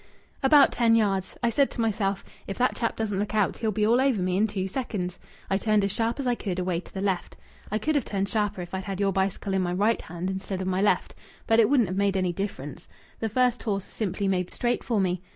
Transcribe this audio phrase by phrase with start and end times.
[0.41, 1.37] "About ten yards.
[1.43, 4.35] I said to myself, 'If that chap doesn't look out he'll be all over me
[4.35, 7.37] in two seconds.' I turned as sharp as I could away to the left.
[7.69, 10.59] I could have turned sharper if I'd had your bicycle in my right hand instead
[10.59, 11.13] of my left.
[11.45, 12.87] But it wouldn't have made any difference.
[13.19, 15.21] The first horse simply made straight for me.